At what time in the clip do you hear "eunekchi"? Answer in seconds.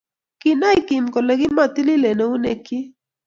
2.23-2.77